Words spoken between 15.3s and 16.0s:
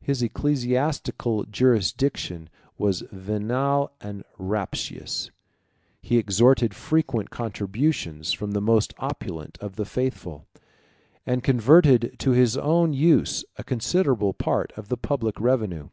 revenue.